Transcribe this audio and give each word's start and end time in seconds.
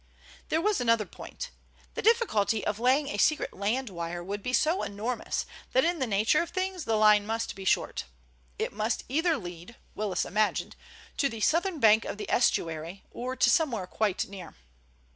There 0.49 0.61
was 0.61 0.81
another 0.81 1.05
point. 1.05 1.51
The 1.93 2.01
difficulty 2.01 2.65
of 2.65 2.79
laying 2.79 3.07
a 3.09 3.19
secret 3.19 3.53
land 3.53 3.91
wire 3.91 4.23
would 4.23 4.41
be 4.41 4.51
so 4.51 4.81
enormous 4.81 5.45
that 5.73 5.85
in 5.85 5.99
the 5.99 6.07
nature 6.07 6.41
of 6.41 6.49
things 6.49 6.85
the 6.85 6.95
line 6.95 7.23
must 7.23 7.53
be 7.53 7.65
short. 7.65 8.05
It 8.57 8.73
must 8.73 9.03
either 9.09 9.37
lead, 9.37 9.75
Willis 9.93 10.25
imagined, 10.25 10.75
to 11.17 11.29
the 11.29 11.39
southern 11.39 11.79
bank 11.79 12.05
of 12.05 12.17
the 12.17 12.31
estuary 12.31 13.03
or 13.11 13.35
to 13.35 13.47
somewhere 13.51 13.85
quite 13.85 14.25
near. 14.27 14.55